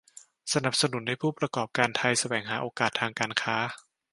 [0.53, 3.57] สนับสนุนให้ผู้ประกอบการไทยแสวงหาโอกาสทางการค้า